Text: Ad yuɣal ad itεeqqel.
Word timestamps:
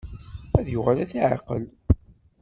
Ad 0.57 0.67
yuɣal 0.69 0.97
ad 0.99 1.03
itεeqqel. 1.09 1.63